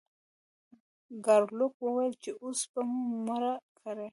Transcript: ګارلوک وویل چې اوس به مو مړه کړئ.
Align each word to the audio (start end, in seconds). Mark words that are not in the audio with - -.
ګارلوک 1.25 1.73
وویل 1.81 2.13
چې 2.23 2.31
اوس 2.43 2.59
به 2.71 2.81
مو 2.89 3.01
مړه 3.25 3.53
کړئ. 3.79 4.09